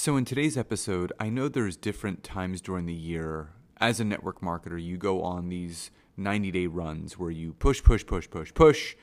So, 0.00 0.16
in 0.16 0.24
today's 0.24 0.56
episode, 0.56 1.12
I 1.18 1.28
know 1.28 1.48
there's 1.48 1.76
different 1.76 2.22
times 2.22 2.60
during 2.60 2.86
the 2.86 2.94
year. 2.94 3.48
As 3.78 3.98
a 3.98 4.04
network 4.04 4.40
marketer, 4.40 4.80
you 4.80 4.96
go 4.96 5.24
on 5.24 5.48
these 5.48 5.90
90 6.16 6.52
day 6.52 6.66
runs 6.68 7.18
where 7.18 7.32
you 7.32 7.54
push, 7.54 7.82
push, 7.82 8.06
push, 8.06 8.30
push, 8.30 8.54
push. 8.54 8.94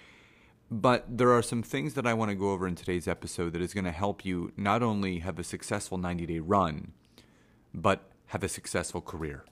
But 0.72 1.06
there 1.18 1.34
are 1.34 1.42
some 1.42 1.64
things 1.64 1.96
that 1.96 2.08
I 2.08 2.14
want 2.14 2.32
to 2.32 2.36
go 2.36 2.52
over 2.52 2.66
in 2.66 2.76
today's 2.76 3.10
episode 3.10 3.52
that 3.52 3.62
is 3.62 3.74
going 3.74 3.84
to 3.84 3.92
help 3.92 4.24
you 4.24 4.54
not 4.56 4.82
only 4.82 5.20
have 5.20 5.38
a 5.38 5.44
successful 5.44 5.98
90 5.98 6.28
day 6.28 6.40
run, 6.40 6.94
but 7.74 8.10
have 8.28 8.42
a 8.42 8.48
successful 8.48 9.02
career. 9.02 9.44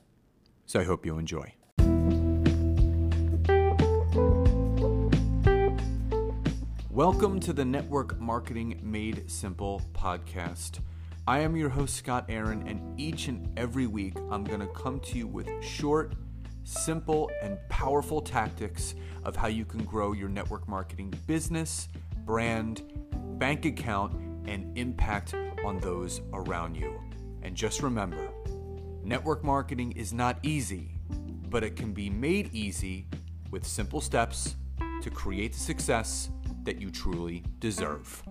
So, 0.65 0.79
I 0.79 0.85
hope 0.85 1.05
you 1.05 1.17
enjoy. 1.17 1.55
Welcome 6.89 7.41
to 7.41 7.51
the 7.51 7.65
Network 7.65 8.17
Marketing 8.17 8.79
Made 8.81 9.29
Simple 9.29 9.81
podcast. 9.93 10.79
I 11.25 11.39
am 11.39 11.55
your 11.55 11.69
host, 11.69 11.95
Scott 11.95 12.25
Aaron, 12.27 12.67
and 12.67 12.99
each 12.99 13.29
and 13.29 13.47
every 13.57 13.87
week 13.87 14.17
I'm 14.29 14.43
going 14.43 14.59
to 14.59 14.67
come 14.67 14.99
to 14.99 15.17
you 15.17 15.25
with 15.25 15.47
short, 15.63 16.15
simple, 16.65 17.31
and 17.41 17.57
powerful 17.69 18.21
tactics 18.21 18.93
of 19.23 19.33
how 19.33 19.47
you 19.47 19.63
can 19.63 19.85
grow 19.85 20.11
your 20.11 20.27
network 20.27 20.67
marketing 20.67 21.13
business, 21.25 21.87
brand, 22.25 22.83
bank 23.39 23.63
account, 23.63 24.13
and 24.49 24.77
impact 24.77 25.33
on 25.63 25.79
those 25.79 26.19
around 26.33 26.75
you. 26.75 27.01
And 27.41 27.55
just 27.55 27.81
remember 27.81 28.29
network 29.01 29.45
marketing 29.45 29.93
is 29.93 30.11
not 30.11 30.39
easy, 30.43 30.91
but 31.49 31.63
it 31.63 31.77
can 31.77 31.93
be 31.93 32.09
made 32.09 32.53
easy 32.53 33.07
with 33.49 33.65
simple 33.65 34.01
steps 34.01 34.55
to 35.01 35.09
create 35.09 35.53
the 35.53 35.59
success 35.59 36.29
that 36.63 36.81
you 36.81 36.91
truly 36.91 37.45
deserve. 37.59 38.21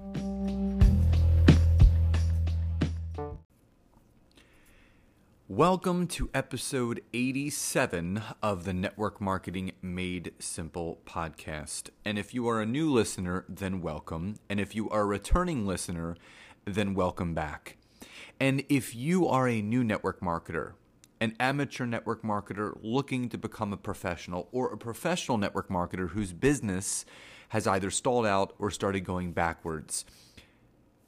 Welcome 5.55 6.06
to 6.06 6.30
episode 6.33 7.03
87 7.12 8.22
of 8.42 8.64
the 8.64 8.72
Network 8.72 9.20
Marketing 9.20 9.72
Made 9.83 10.33
Simple 10.39 11.00
podcast. 11.05 11.91
And 12.06 12.19
if 12.19 12.33
you 12.33 12.48
are 12.48 12.62
a 12.62 12.64
new 12.64 12.91
listener, 12.91 13.45
then 13.50 13.83
welcome. 13.83 14.36
And 14.48 14.58
if 14.58 14.75
you 14.75 14.89
are 14.89 15.03
a 15.03 15.05
returning 15.05 15.67
listener, 15.67 16.17
then 16.64 16.95
welcome 16.95 17.34
back. 17.34 17.77
And 18.41 18.64
if 18.70 18.95
you 18.95 19.28
are 19.28 19.47
a 19.47 19.61
new 19.61 19.84
network 19.84 20.23
marketer, 20.23 20.73
an 21.20 21.36
amateur 21.39 21.84
network 21.84 22.23
marketer 22.23 22.73
looking 22.80 23.28
to 23.28 23.36
become 23.36 23.75
a 23.75 23.77
professional, 23.77 24.48
or 24.53 24.73
a 24.73 24.78
professional 24.78 25.36
network 25.36 25.69
marketer 25.69 26.08
whose 26.08 26.33
business 26.33 27.05
has 27.50 27.67
either 27.67 27.91
stalled 27.91 28.25
out 28.25 28.55
or 28.58 28.70
started 28.70 29.00
going 29.00 29.33
backwards. 29.33 30.06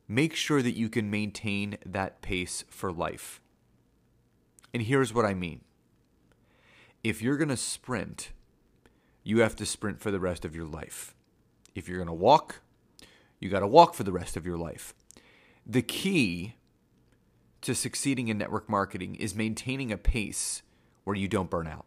make 0.08 0.34
sure 0.34 0.62
that 0.62 0.76
you 0.76 0.88
can 0.88 1.10
maintain 1.10 1.78
that 1.86 2.20
pace 2.22 2.64
for 2.68 2.92
life. 2.92 3.40
And 4.74 4.82
here's 4.82 5.12
what 5.12 5.24
I 5.24 5.34
mean 5.34 5.60
if 7.02 7.20
you're 7.20 7.36
going 7.36 7.48
to 7.48 7.56
sprint, 7.56 8.32
you 9.24 9.40
have 9.40 9.56
to 9.56 9.66
sprint 9.66 10.00
for 10.00 10.10
the 10.10 10.20
rest 10.20 10.44
of 10.44 10.54
your 10.54 10.66
life. 10.66 11.14
If 11.74 11.88
you're 11.88 11.98
going 11.98 12.08
to 12.08 12.12
walk, 12.12 12.60
you 13.40 13.48
got 13.48 13.60
to 13.60 13.66
walk 13.66 13.94
for 13.94 14.04
the 14.04 14.12
rest 14.12 14.36
of 14.36 14.46
your 14.46 14.58
life. 14.58 14.94
The 15.66 15.82
key 15.82 16.54
to 17.62 17.74
succeeding 17.74 18.28
in 18.28 18.38
network 18.38 18.68
marketing 18.68 19.14
is 19.14 19.34
maintaining 19.34 19.90
a 19.92 19.96
pace 19.96 20.62
where 21.04 21.16
you 21.16 21.28
don't 21.28 21.50
burn 21.50 21.66
out, 21.66 21.86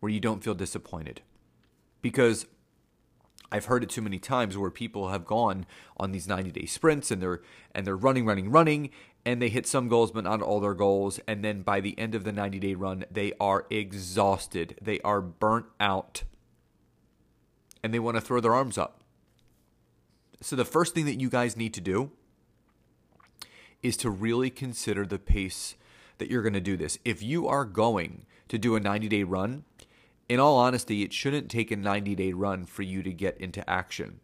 where 0.00 0.10
you 0.10 0.20
don't 0.20 0.42
feel 0.42 0.54
disappointed. 0.54 1.22
Because 2.02 2.46
I've 3.50 3.66
heard 3.66 3.84
it 3.84 3.90
too 3.90 4.02
many 4.02 4.18
times 4.18 4.58
where 4.58 4.70
people 4.70 5.10
have 5.10 5.24
gone 5.24 5.66
on 5.96 6.12
these 6.12 6.26
90-day 6.26 6.66
sprints 6.66 7.10
and 7.10 7.22
they're 7.22 7.40
and 7.72 7.86
they're 7.86 7.96
running 7.96 8.26
running 8.26 8.50
running 8.50 8.90
and 9.24 9.40
they 9.40 9.48
hit 9.48 9.66
some 9.66 9.88
goals 9.88 10.10
but 10.10 10.24
not 10.24 10.42
all 10.42 10.58
their 10.60 10.74
goals 10.74 11.20
and 11.28 11.44
then 11.44 11.62
by 11.62 11.80
the 11.80 11.96
end 11.98 12.14
of 12.14 12.24
the 12.24 12.32
90-day 12.32 12.74
run 12.74 13.04
they 13.10 13.32
are 13.40 13.66
exhausted. 13.70 14.76
They 14.82 14.98
are 15.00 15.20
burnt 15.20 15.66
out. 15.78 16.24
And 17.82 17.94
they 17.94 17.98
want 17.98 18.16
to 18.16 18.20
throw 18.20 18.40
their 18.40 18.54
arms 18.54 18.76
up. 18.76 19.02
So 20.40 20.56
the 20.56 20.64
first 20.64 20.94
thing 20.94 21.04
that 21.04 21.20
you 21.20 21.28
guys 21.30 21.56
need 21.56 21.74
to 21.74 21.80
do 21.80 22.10
is 23.82 23.96
to 23.98 24.10
really 24.10 24.50
consider 24.50 25.06
the 25.06 25.18
pace 25.18 25.76
that 26.18 26.30
you're 26.30 26.42
going 26.42 26.54
to 26.54 26.60
do 26.60 26.76
this. 26.76 26.98
If 27.04 27.22
you 27.22 27.46
are 27.48 27.64
going 27.64 28.26
to 28.48 28.58
do 28.58 28.76
a 28.76 28.80
90 28.80 29.08
day 29.08 29.22
run, 29.22 29.64
in 30.28 30.40
all 30.40 30.56
honesty, 30.56 31.02
it 31.02 31.12
shouldn't 31.12 31.50
take 31.50 31.70
a 31.70 31.76
90 31.76 32.14
day 32.14 32.32
run 32.32 32.64
for 32.64 32.82
you 32.82 33.02
to 33.02 33.12
get 33.12 33.36
into 33.38 33.68
action. 33.68 34.20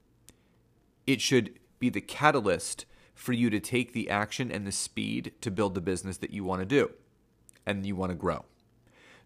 It 1.07 1.21
should 1.21 1.59
be 1.78 1.89
the 1.89 2.01
catalyst 2.01 2.87
for 3.15 3.33
you 3.33 3.51
to 3.51 3.60
take 3.60 3.92
the 3.92 4.09
action 4.09 4.51
and 4.51 4.66
the 4.66 4.72
speed 4.72 5.33
to 5.41 5.51
build 5.51 5.75
the 5.75 5.81
business 5.81 6.16
that 6.19 6.31
you 6.31 6.45
want 6.45 6.60
to 6.60 6.66
do 6.66 6.91
and 7.66 7.84
you 7.84 7.95
want 7.95 8.10
to 8.10 8.16
grow. 8.16 8.45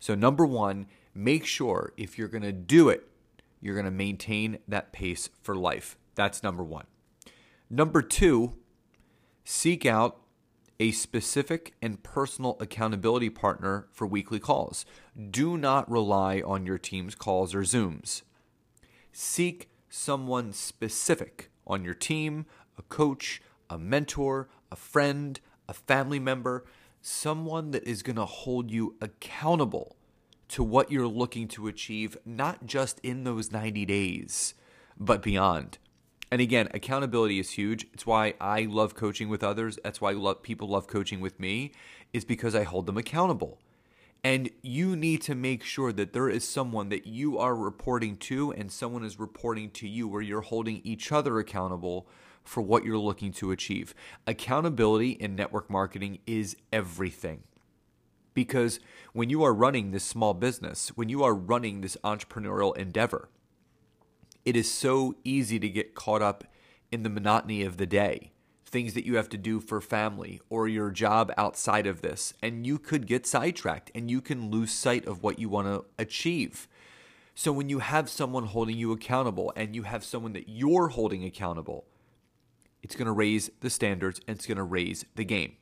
So, 0.00 0.14
number 0.14 0.44
one, 0.44 0.86
make 1.14 1.46
sure 1.46 1.92
if 1.96 2.18
you're 2.18 2.28
going 2.28 2.42
to 2.42 2.52
do 2.52 2.88
it, 2.88 3.08
you're 3.60 3.74
going 3.74 3.84
to 3.84 3.90
maintain 3.90 4.58
that 4.68 4.92
pace 4.92 5.30
for 5.42 5.54
life. 5.54 5.96
That's 6.14 6.42
number 6.42 6.62
one. 6.62 6.86
Number 7.70 8.02
two, 8.02 8.54
seek 9.44 9.86
out 9.86 10.20
a 10.80 10.90
specific 10.90 11.74
and 11.80 12.02
personal 12.02 12.56
accountability 12.60 13.30
partner 13.30 13.86
for 13.92 14.06
weekly 14.06 14.40
calls. 14.40 14.84
Do 15.30 15.56
not 15.56 15.90
rely 15.90 16.40
on 16.40 16.66
your 16.66 16.78
team's 16.78 17.14
calls 17.14 17.54
or 17.54 17.62
Zooms. 17.62 18.22
Seek 19.12 19.68
someone 19.88 20.52
specific 20.52 21.50
on 21.66 21.84
your 21.84 21.94
team, 21.94 22.46
a 22.76 22.82
coach, 22.82 23.40
a 23.70 23.78
mentor, 23.78 24.48
a 24.70 24.76
friend, 24.76 25.40
a 25.68 25.72
family 25.72 26.18
member, 26.18 26.64
someone 27.00 27.70
that 27.70 27.84
is 27.84 28.02
going 28.02 28.16
to 28.16 28.24
hold 28.24 28.70
you 28.70 28.96
accountable 29.00 29.96
to 30.48 30.62
what 30.62 30.90
you're 30.90 31.06
looking 31.06 31.48
to 31.48 31.68
achieve, 31.68 32.16
not 32.24 32.66
just 32.66 33.00
in 33.00 33.24
those 33.24 33.52
90 33.52 33.86
days 33.86 34.54
but 34.98 35.22
beyond. 35.22 35.78
And 36.34 36.40
again, 36.40 36.66
accountability 36.74 37.38
is 37.38 37.50
huge. 37.50 37.86
It's 37.92 38.06
why 38.06 38.34
I 38.40 38.62
love 38.62 38.96
coaching 38.96 39.28
with 39.28 39.44
others. 39.44 39.78
That's 39.84 40.00
why 40.00 40.10
love, 40.10 40.42
people 40.42 40.66
love 40.66 40.88
coaching 40.88 41.20
with 41.20 41.38
me, 41.38 41.70
is 42.12 42.24
because 42.24 42.56
I 42.56 42.64
hold 42.64 42.86
them 42.86 42.96
accountable. 42.96 43.60
And 44.24 44.50
you 44.60 44.96
need 44.96 45.22
to 45.22 45.36
make 45.36 45.62
sure 45.62 45.92
that 45.92 46.12
there 46.12 46.28
is 46.28 46.42
someone 46.42 46.88
that 46.88 47.06
you 47.06 47.38
are 47.38 47.54
reporting 47.54 48.16
to 48.16 48.50
and 48.50 48.72
someone 48.72 49.04
is 49.04 49.20
reporting 49.20 49.70
to 49.74 49.86
you 49.86 50.08
where 50.08 50.22
you're 50.22 50.40
holding 50.40 50.80
each 50.82 51.12
other 51.12 51.38
accountable 51.38 52.08
for 52.42 52.62
what 52.62 52.84
you're 52.84 52.98
looking 52.98 53.30
to 53.34 53.52
achieve. 53.52 53.94
Accountability 54.26 55.10
in 55.10 55.36
network 55.36 55.70
marketing 55.70 56.18
is 56.26 56.56
everything. 56.72 57.44
Because 58.34 58.80
when 59.12 59.30
you 59.30 59.44
are 59.44 59.54
running 59.54 59.92
this 59.92 60.02
small 60.02 60.34
business, 60.34 60.88
when 60.96 61.08
you 61.08 61.22
are 61.22 61.32
running 61.32 61.80
this 61.80 61.96
entrepreneurial 62.02 62.76
endeavor, 62.76 63.28
it 64.44 64.56
is 64.56 64.70
so 64.70 65.14
easy 65.24 65.58
to 65.58 65.68
get 65.68 65.94
caught 65.94 66.22
up 66.22 66.44
in 66.92 67.02
the 67.02 67.10
monotony 67.10 67.62
of 67.62 67.76
the 67.76 67.86
day, 67.86 68.32
things 68.64 68.94
that 68.94 69.06
you 69.06 69.16
have 69.16 69.28
to 69.30 69.38
do 69.38 69.58
for 69.60 69.80
family 69.80 70.40
or 70.48 70.68
your 70.68 70.90
job 70.90 71.32
outside 71.36 71.86
of 71.86 72.02
this. 72.02 72.34
And 72.42 72.66
you 72.66 72.78
could 72.78 73.06
get 73.06 73.26
sidetracked 73.26 73.90
and 73.94 74.10
you 74.10 74.20
can 74.20 74.50
lose 74.50 74.72
sight 74.72 75.06
of 75.06 75.22
what 75.22 75.38
you 75.38 75.48
want 75.48 75.68
to 75.68 75.84
achieve. 75.98 76.68
So 77.34 77.52
when 77.52 77.68
you 77.68 77.80
have 77.80 78.08
someone 78.08 78.46
holding 78.46 78.76
you 78.76 78.92
accountable 78.92 79.52
and 79.56 79.74
you 79.74 79.82
have 79.82 80.04
someone 80.04 80.34
that 80.34 80.48
you're 80.48 80.88
holding 80.88 81.24
accountable, 81.24 81.86
it's 82.82 82.94
going 82.94 83.06
to 83.06 83.12
raise 83.12 83.50
the 83.60 83.70
standards 83.70 84.20
and 84.28 84.36
it's 84.36 84.46
going 84.46 84.58
to 84.58 84.62
raise 84.62 85.04
the 85.16 85.24
game. 85.24 85.54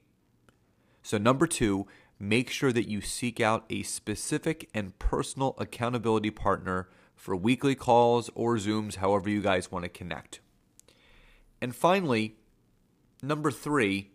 So, 1.02 1.19
number 1.19 1.46
two, 1.46 1.87
make 2.19 2.50
sure 2.50 2.73
that 2.73 2.88
you 2.88 3.00
seek 3.00 3.40
out 3.40 3.64
a 3.70 3.82
specific 3.84 4.69
and 4.75 4.99
personal 4.99 5.55
accountability 5.58 6.31
partner 6.31 6.88
for 7.22 7.36
weekly 7.36 7.76
calls 7.76 8.28
or 8.34 8.56
Zooms, 8.56 8.96
however 8.96 9.30
you 9.30 9.40
guys 9.40 9.70
want 9.70 9.84
to 9.84 9.88
connect. 9.88 10.40
And 11.60 11.72
finally, 11.72 12.34
number 13.22 13.52
three, 13.52 14.10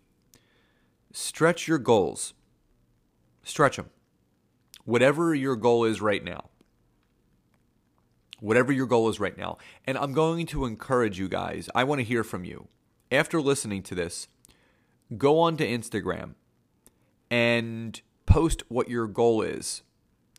stretch 1.13 1.69
your 1.69 1.77
goals. 1.77 2.33
Stretch 3.44 3.77
them. 3.77 3.92
Whatever 4.83 5.33
your 5.33 5.56
goal 5.56 5.86
is 5.86 6.01
right 6.01 6.21
now. 6.21 6.50
Whatever 8.42 8.74
your 8.74 8.86
goal 8.86 9.07
is 9.07 9.21
right 9.21 9.38
now. 9.38 9.57
And 9.86 9.98
I'm 9.98 10.12
going 10.12 10.45
to 10.48 10.65
encourage 10.65 11.18
you 11.18 11.30
guys, 11.30 11.69
I 11.74 11.86
want 11.86 12.00
to 12.00 12.06
hear 12.06 12.25
from 12.25 12.44
you. 12.44 12.68
After 13.09 13.39
listening 13.39 13.83
to 13.83 13.95
this, 13.95 14.27
go 15.18 15.39
on 15.39 15.56
to 15.56 15.65
Instagram 15.65 16.33
and 17.31 18.01
post 18.25 18.63
what 18.68 18.89
your 18.89 19.07
goal 19.07 19.42
is 19.42 19.83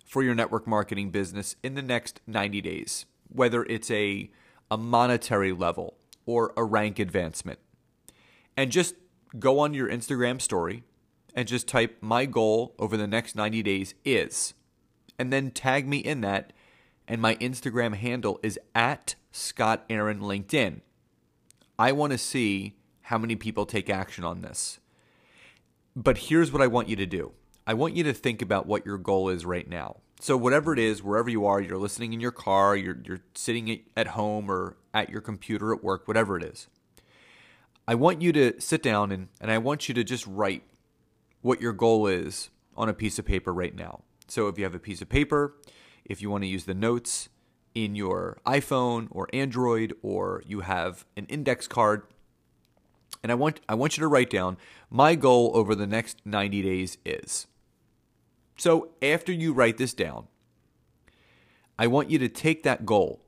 for 0.08 0.22
your 0.22 0.34
network 0.34 0.66
marketing 0.66 1.10
business 1.10 1.54
in 1.62 1.74
the 1.74 1.82
next 1.82 2.20
90 2.26 2.62
days, 2.62 3.04
whether 3.28 3.62
it's 3.64 3.90
a, 3.90 4.30
a 4.70 4.76
monetary 4.76 5.52
level 5.52 5.98
or 6.24 6.54
a 6.56 6.64
rank 6.64 6.98
advancement. 6.98 7.58
And 8.56 8.72
just 8.72 8.94
go 9.38 9.60
on 9.60 9.74
your 9.74 9.88
Instagram 9.88 10.40
story 10.40 10.82
and 11.34 11.46
just 11.46 11.68
type 11.68 11.98
my 12.00 12.24
goal 12.24 12.74
over 12.78 12.96
the 12.96 13.06
next 13.06 13.36
90 13.36 13.62
days 13.62 13.94
is, 14.04 14.54
and 15.18 15.30
then 15.30 15.50
tag 15.50 15.86
me 15.86 15.98
in 15.98 16.22
that. 16.22 16.52
And 17.06 17.22
my 17.22 17.36
Instagram 17.36 17.94
handle 17.94 18.40
is 18.42 18.58
at 18.74 19.14
Scott 19.30 19.84
Aaron 19.88 20.20
LinkedIn. 20.20 20.80
I 21.78 21.92
want 21.92 22.12
to 22.12 22.18
see 22.18 22.76
how 23.02 23.18
many 23.18 23.36
people 23.36 23.66
take 23.66 23.88
action 23.88 24.24
on 24.24 24.40
this. 24.40 24.80
But 25.94 26.18
here's 26.18 26.50
what 26.52 26.62
I 26.62 26.66
want 26.66 26.88
you 26.88 26.96
to 26.96 27.06
do 27.06 27.32
I 27.68 27.74
want 27.74 27.94
you 27.94 28.02
to 28.04 28.14
think 28.14 28.40
about 28.40 28.64
what 28.64 28.86
your 28.86 28.96
goal 28.96 29.28
is 29.28 29.44
right 29.44 29.68
now. 29.68 29.98
So 30.20 30.38
whatever 30.38 30.72
it 30.72 30.78
is, 30.78 31.02
wherever 31.02 31.28
you 31.28 31.44
are, 31.44 31.60
you're 31.60 31.76
listening 31.76 32.14
in 32.14 32.18
your 32.18 32.32
car, 32.32 32.74
you're 32.74 32.96
you're 33.04 33.20
sitting 33.34 33.80
at 33.94 34.06
home 34.06 34.50
or 34.50 34.78
at 34.94 35.10
your 35.10 35.20
computer 35.20 35.74
at 35.74 35.84
work, 35.84 36.08
whatever 36.08 36.38
it 36.38 36.42
is. 36.42 36.66
I 37.86 37.94
want 37.94 38.22
you 38.22 38.32
to 38.32 38.58
sit 38.58 38.82
down 38.82 39.12
and, 39.12 39.28
and 39.38 39.50
I 39.50 39.58
want 39.58 39.86
you 39.86 39.94
to 39.96 40.02
just 40.02 40.26
write 40.26 40.62
what 41.42 41.60
your 41.60 41.74
goal 41.74 42.06
is 42.06 42.48
on 42.74 42.88
a 42.88 42.94
piece 42.94 43.18
of 43.18 43.26
paper 43.26 43.52
right 43.52 43.76
now. 43.76 44.00
So 44.28 44.48
if 44.48 44.56
you 44.56 44.64
have 44.64 44.74
a 44.74 44.78
piece 44.78 45.02
of 45.02 45.10
paper, 45.10 45.54
if 46.06 46.22
you 46.22 46.30
want 46.30 46.44
to 46.44 46.48
use 46.48 46.64
the 46.64 46.74
notes 46.74 47.28
in 47.74 47.94
your 47.94 48.38
iPhone 48.46 49.08
or 49.10 49.28
Android, 49.34 49.92
or 50.00 50.42
you 50.46 50.60
have 50.60 51.04
an 51.18 51.26
index 51.26 51.68
card, 51.68 52.04
and 53.22 53.30
I 53.30 53.34
want 53.34 53.60
I 53.68 53.74
want 53.74 53.98
you 53.98 54.00
to 54.00 54.08
write 54.08 54.30
down 54.30 54.56
my 54.88 55.14
goal 55.14 55.50
over 55.52 55.74
the 55.74 55.86
next 55.86 56.24
90 56.24 56.62
days 56.62 56.96
is. 57.04 57.46
So 58.58 58.90
after 59.00 59.32
you 59.32 59.52
write 59.52 59.78
this 59.78 59.94
down, 59.94 60.26
I 61.78 61.86
want 61.86 62.10
you 62.10 62.18
to 62.18 62.28
take 62.28 62.64
that 62.64 62.84
goal 62.84 63.22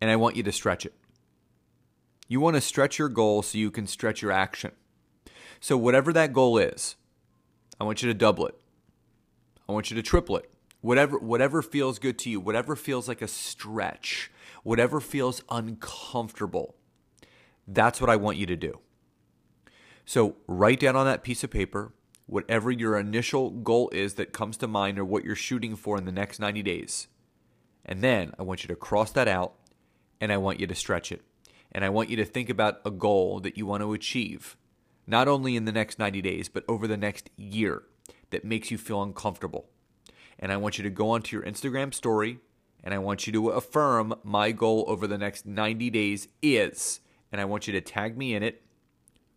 and 0.00 0.08
I 0.10 0.16
want 0.16 0.36
you 0.36 0.42
to 0.44 0.52
stretch 0.52 0.86
it. 0.86 0.94
You 2.28 2.40
want 2.40 2.54
to 2.54 2.60
stretch 2.60 2.98
your 2.98 3.08
goal 3.08 3.42
so 3.42 3.58
you 3.58 3.70
can 3.70 3.86
stretch 3.86 4.22
your 4.22 4.32
action. 4.32 4.70
So, 5.60 5.76
whatever 5.76 6.12
that 6.12 6.32
goal 6.32 6.58
is, 6.58 6.96
I 7.80 7.84
want 7.84 8.02
you 8.02 8.08
to 8.08 8.14
double 8.14 8.46
it. 8.46 8.58
I 9.68 9.72
want 9.72 9.90
you 9.90 9.96
to 9.96 10.02
triple 10.02 10.36
it. 10.36 10.50
Whatever, 10.80 11.18
whatever 11.18 11.62
feels 11.62 11.98
good 11.98 12.18
to 12.20 12.30
you, 12.30 12.40
whatever 12.40 12.74
feels 12.74 13.06
like 13.06 13.22
a 13.22 13.28
stretch, 13.28 14.30
whatever 14.62 15.00
feels 15.00 15.42
uncomfortable, 15.50 16.74
that's 17.68 18.00
what 18.00 18.10
I 18.10 18.16
want 18.16 18.38
you 18.38 18.46
to 18.46 18.56
do. 18.56 18.80
So, 20.04 20.36
write 20.46 20.80
down 20.80 20.96
on 20.96 21.06
that 21.06 21.22
piece 21.22 21.44
of 21.44 21.50
paper 21.50 21.92
whatever 22.32 22.70
your 22.70 22.98
initial 22.98 23.50
goal 23.50 23.90
is 23.92 24.14
that 24.14 24.32
comes 24.32 24.56
to 24.56 24.66
mind 24.66 24.98
or 24.98 25.04
what 25.04 25.22
you're 25.22 25.36
shooting 25.36 25.76
for 25.76 25.98
in 25.98 26.06
the 26.06 26.10
next 26.12 26.40
90 26.40 26.62
days. 26.62 27.06
And 27.84 28.00
then 28.00 28.32
I 28.38 28.42
want 28.42 28.64
you 28.64 28.68
to 28.68 28.74
cross 28.74 29.12
that 29.12 29.28
out 29.28 29.52
and 30.18 30.32
I 30.32 30.38
want 30.38 30.58
you 30.58 30.66
to 30.66 30.74
stretch 30.74 31.12
it. 31.12 31.20
And 31.72 31.84
I 31.84 31.90
want 31.90 32.08
you 32.08 32.16
to 32.16 32.24
think 32.24 32.48
about 32.48 32.80
a 32.86 32.90
goal 32.90 33.38
that 33.40 33.58
you 33.58 33.66
want 33.66 33.82
to 33.82 33.92
achieve, 33.92 34.56
not 35.06 35.28
only 35.28 35.56
in 35.56 35.66
the 35.66 35.72
next 35.72 35.98
90 35.98 36.22
days, 36.22 36.48
but 36.48 36.64
over 36.68 36.86
the 36.86 36.96
next 36.96 37.28
year 37.36 37.82
that 38.30 38.46
makes 38.46 38.70
you 38.70 38.78
feel 38.78 39.02
uncomfortable. 39.02 39.66
And 40.38 40.50
I 40.50 40.56
want 40.56 40.78
you 40.78 40.84
to 40.84 40.90
go 40.90 41.10
onto 41.10 41.36
your 41.36 41.44
Instagram 41.44 41.92
story 41.92 42.38
and 42.82 42.94
I 42.94 42.98
want 42.98 43.26
you 43.26 43.32
to 43.34 43.50
affirm 43.50 44.14
my 44.24 44.52
goal 44.52 44.86
over 44.88 45.06
the 45.06 45.18
next 45.18 45.44
90 45.44 45.90
days 45.90 46.28
is. 46.40 47.00
And 47.30 47.42
I 47.42 47.44
want 47.44 47.66
you 47.66 47.74
to 47.74 47.82
tag 47.82 48.16
me 48.16 48.34
in 48.34 48.42
it 48.42 48.62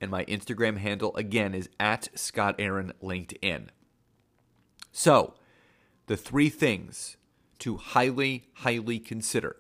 and 0.06 0.12
my 0.12 0.24
Instagram 0.26 0.78
handle 0.78 1.16
again 1.16 1.56
is 1.56 1.68
at 1.80 2.08
Scott 2.14 2.54
Aaron 2.60 2.94
LinkedIn. 3.02 3.70
So, 4.92 5.34
the 6.06 6.16
three 6.16 6.50
things 6.50 7.18
to 7.58 7.78
highly, 7.78 8.46
highly 8.58 9.00
consider 9.00 9.56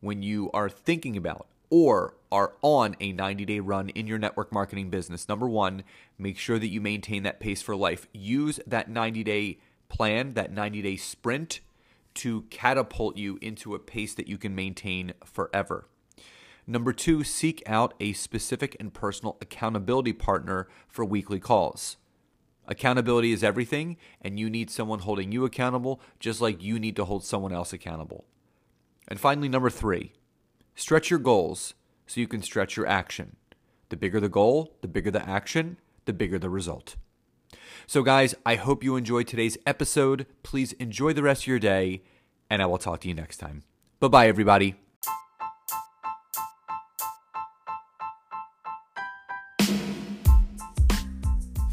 when 0.00 0.20
you 0.20 0.50
are 0.52 0.68
thinking 0.68 1.16
about 1.16 1.46
or 1.70 2.16
are 2.32 2.54
on 2.60 2.96
a 2.98 3.12
90 3.12 3.44
day 3.44 3.60
run 3.60 3.88
in 3.90 4.08
your 4.08 4.18
network 4.18 4.50
marketing 4.50 4.90
business. 4.90 5.28
Number 5.28 5.48
one, 5.48 5.84
make 6.18 6.38
sure 6.38 6.58
that 6.58 6.66
you 6.66 6.80
maintain 6.80 7.22
that 7.22 7.38
pace 7.38 7.62
for 7.62 7.76
life. 7.76 8.08
Use 8.12 8.58
that 8.66 8.90
90 8.90 9.22
day 9.22 9.58
plan, 9.88 10.34
that 10.34 10.50
90 10.50 10.82
day 10.82 10.96
sprint 10.96 11.60
to 12.14 12.42
catapult 12.50 13.16
you 13.16 13.38
into 13.40 13.76
a 13.76 13.78
pace 13.78 14.12
that 14.14 14.26
you 14.26 14.38
can 14.38 14.56
maintain 14.56 15.12
forever. 15.24 15.86
Number 16.70 16.92
two, 16.92 17.24
seek 17.24 17.62
out 17.64 17.94
a 17.98 18.12
specific 18.12 18.76
and 18.78 18.92
personal 18.92 19.38
accountability 19.40 20.12
partner 20.12 20.68
for 20.86 21.02
weekly 21.02 21.40
calls. 21.40 21.96
Accountability 22.66 23.32
is 23.32 23.42
everything, 23.42 23.96
and 24.20 24.38
you 24.38 24.50
need 24.50 24.68
someone 24.70 24.98
holding 24.98 25.32
you 25.32 25.46
accountable 25.46 25.98
just 26.20 26.42
like 26.42 26.62
you 26.62 26.78
need 26.78 26.94
to 26.96 27.06
hold 27.06 27.24
someone 27.24 27.54
else 27.54 27.72
accountable. 27.72 28.26
And 29.08 29.18
finally, 29.18 29.48
number 29.48 29.70
three, 29.70 30.12
stretch 30.74 31.08
your 31.08 31.18
goals 31.18 31.72
so 32.06 32.20
you 32.20 32.28
can 32.28 32.42
stretch 32.42 32.76
your 32.76 32.86
action. 32.86 33.36
The 33.88 33.96
bigger 33.96 34.20
the 34.20 34.28
goal, 34.28 34.76
the 34.82 34.88
bigger 34.88 35.10
the 35.10 35.26
action, 35.26 35.78
the 36.04 36.12
bigger 36.12 36.38
the 36.38 36.50
result. 36.50 36.96
So, 37.86 38.02
guys, 38.02 38.34
I 38.44 38.56
hope 38.56 38.84
you 38.84 38.96
enjoyed 38.96 39.26
today's 39.26 39.56
episode. 39.64 40.26
Please 40.42 40.72
enjoy 40.74 41.14
the 41.14 41.22
rest 41.22 41.44
of 41.44 41.46
your 41.46 41.58
day, 41.58 42.02
and 42.50 42.60
I 42.60 42.66
will 42.66 42.76
talk 42.76 43.00
to 43.00 43.08
you 43.08 43.14
next 43.14 43.38
time. 43.38 43.62
Bye 44.00 44.08
bye, 44.08 44.28
everybody. 44.28 44.74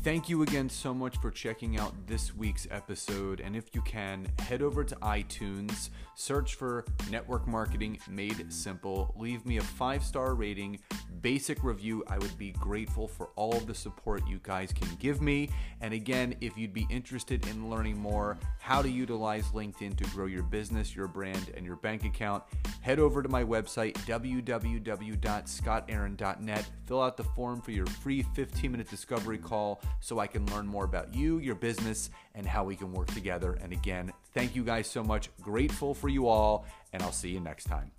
Thank 0.06 0.30
you 0.30 0.44
again 0.44 0.70
so 0.70 0.94
much 0.94 1.18
for 1.18 1.32
checking 1.32 1.80
out 1.80 1.96
this 2.06 2.36
week's 2.36 2.68
episode. 2.70 3.40
And 3.40 3.56
if 3.56 3.74
you 3.74 3.82
can, 3.82 4.28
head 4.38 4.62
over 4.62 4.84
to 4.84 4.96
iTunes, 4.98 5.90
search 6.14 6.54
for 6.54 6.86
Network 7.10 7.48
Marketing 7.48 7.98
Made 8.08 8.54
Simple, 8.54 9.16
leave 9.18 9.44
me 9.48 9.58
a 9.58 9.64
five 9.64 10.04
star 10.04 10.36
rating, 10.36 10.78
basic 11.22 11.64
review. 11.64 12.04
I 12.08 12.20
would 12.20 12.38
be 12.38 12.52
grateful 12.52 13.08
for 13.08 13.30
all 13.36 13.58
of 13.58 13.66
the 13.66 13.74
support 13.74 14.22
you 14.28 14.40
guys 14.44 14.72
can 14.72 14.90
give 15.00 15.24
me. 15.24 15.50
And 15.82 15.92
again, 15.92 16.36
if 16.40 16.56
you'd 16.56 16.72
be 16.72 16.86
interested 16.92 17.48
in 17.48 17.72
learning 17.72 17.98
more 17.98 18.38
how 18.60 18.84
to 18.84 18.90
utilize 18.90 19.46
LinkedIn 19.46 19.98
to 19.98 20.04
grow 20.12 20.28
your 20.28 20.44
business, 20.44 20.96
your 20.96 21.08
brand, 21.08 21.52
and 21.58 21.66
your 21.66 21.78
bank 21.78 22.06
account, 22.06 22.44
head 22.82 23.00
over 23.00 23.24
to 23.24 23.30
my 23.30 23.44
website, 23.44 23.96
www.scottaaron.net. 24.06 26.70
Fill 26.86 27.02
out 27.02 27.18
the 27.18 27.24
form 27.24 27.60
for 27.60 27.72
your 27.72 27.88
free 27.88 28.22
15 28.22 28.72
minute 28.72 28.88
discovery 28.88 29.40
call 29.40 29.82
so 30.00 30.20
I 30.20 30.28
can 30.28 30.46
learn 30.48 30.68
more 30.68 30.86
about 30.86 31.14
you, 31.14 31.40
your 31.40 31.56
business, 31.56 32.10
and 32.34 32.46
how 32.46 32.64
we 32.64 32.76
can 32.76 32.92
work 32.94 33.08
together. 33.08 33.58
And 33.62 33.74
again, 33.74 34.12
thank 34.34 34.56
you 34.56 34.64
guys 34.64 34.88
so 34.88 35.04
much. 35.04 35.30
Grateful 35.42 35.94
for 35.94 36.10
you 36.10 36.28
all, 36.28 36.66
and 36.94 37.02
I'll 37.02 37.12
see 37.12 37.30
you 37.30 37.40
next 37.40 37.66
time. 37.66 37.92